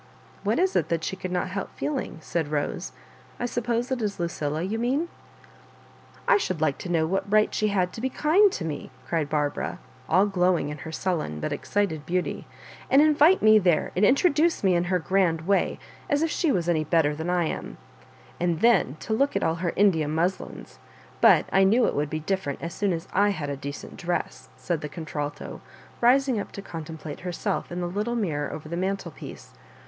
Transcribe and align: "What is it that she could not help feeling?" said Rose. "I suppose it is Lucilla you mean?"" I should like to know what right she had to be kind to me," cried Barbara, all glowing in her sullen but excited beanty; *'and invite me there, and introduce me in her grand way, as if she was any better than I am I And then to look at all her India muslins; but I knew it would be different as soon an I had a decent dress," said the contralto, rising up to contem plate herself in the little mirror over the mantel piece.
"What 0.43 0.57
is 0.57 0.75
it 0.75 0.89
that 0.89 1.03
she 1.03 1.15
could 1.15 1.31
not 1.31 1.49
help 1.49 1.69
feeling?" 1.75 2.17
said 2.21 2.47
Rose. 2.47 2.91
"I 3.39 3.45
suppose 3.45 3.91
it 3.91 4.01
is 4.01 4.19
Lucilla 4.19 4.63
you 4.63 4.79
mean?"" 4.79 5.09
I 6.27 6.37
should 6.37 6.59
like 6.59 6.79
to 6.79 6.89
know 6.89 7.05
what 7.05 7.31
right 7.31 7.53
she 7.53 7.67
had 7.67 7.93
to 7.93 8.01
be 8.01 8.09
kind 8.09 8.51
to 8.53 8.65
me," 8.65 8.89
cried 9.05 9.29
Barbara, 9.29 9.77
all 10.09 10.25
glowing 10.25 10.69
in 10.69 10.79
her 10.79 10.91
sullen 10.91 11.39
but 11.39 11.53
excited 11.53 12.03
beanty; 12.07 12.47
*'and 12.89 12.99
invite 12.99 13.43
me 13.43 13.59
there, 13.59 13.91
and 13.95 14.03
introduce 14.03 14.63
me 14.63 14.73
in 14.73 14.85
her 14.85 14.97
grand 14.97 15.41
way, 15.41 15.77
as 16.09 16.23
if 16.23 16.31
she 16.31 16.51
was 16.51 16.67
any 16.67 16.83
better 16.83 17.13
than 17.13 17.29
I 17.29 17.43
am 17.45 17.77
I 17.77 18.05
And 18.43 18.59
then 18.61 18.97
to 19.01 19.13
look 19.13 19.35
at 19.35 19.43
all 19.43 19.57
her 19.61 19.71
India 19.75 20.07
muslins; 20.07 20.79
but 21.21 21.45
I 21.51 21.63
knew 21.63 21.85
it 21.85 21.93
would 21.95 22.09
be 22.09 22.21
different 22.21 22.63
as 22.63 22.73
soon 22.73 22.91
an 22.91 23.01
I 23.13 23.29
had 23.29 23.51
a 23.51 23.55
decent 23.55 23.97
dress," 23.97 24.49
said 24.57 24.81
the 24.81 24.89
contralto, 24.89 25.61
rising 26.01 26.39
up 26.39 26.51
to 26.53 26.63
contem 26.63 26.97
plate 26.97 27.19
herself 27.19 27.71
in 27.71 27.81
the 27.81 27.87
little 27.87 28.15
mirror 28.15 28.51
over 28.51 28.67
the 28.67 28.75
mantel 28.75 29.11
piece. 29.11 29.51